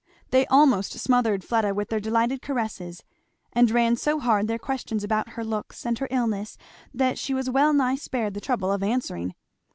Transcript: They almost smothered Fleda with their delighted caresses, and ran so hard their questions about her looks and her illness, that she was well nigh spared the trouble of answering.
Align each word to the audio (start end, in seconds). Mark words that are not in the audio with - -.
They 0.31 0.47
almost 0.47 0.93
smothered 0.93 1.43
Fleda 1.43 1.75
with 1.75 1.89
their 1.89 1.99
delighted 1.99 2.41
caresses, 2.41 3.03
and 3.53 3.69
ran 3.69 3.95
so 3.95 4.17
hard 4.17 4.47
their 4.47 4.57
questions 4.57 5.03
about 5.03 5.33
her 5.33 5.43
looks 5.45 5.85
and 5.85 5.99
her 5.99 6.07
illness, 6.09 6.57
that 6.91 7.19
she 7.19 7.35
was 7.35 7.51
well 7.51 7.71
nigh 7.71 7.97
spared 7.97 8.33
the 8.33 8.41
trouble 8.41 8.71
of 8.71 8.81
answering. 8.81 9.35